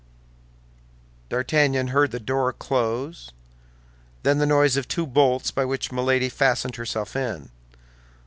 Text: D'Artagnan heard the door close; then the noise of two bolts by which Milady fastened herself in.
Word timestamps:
D'Artagnan 1.29 1.89
heard 1.89 2.09
the 2.09 2.19
door 2.19 2.51
close; 2.53 3.29
then 4.23 4.39
the 4.39 4.47
noise 4.47 4.75
of 4.75 4.87
two 4.87 5.05
bolts 5.05 5.51
by 5.51 5.63
which 5.63 5.91
Milady 5.91 6.27
fastened 6.29 6.77
herself 6.77 7.15
in. 7.15 7.51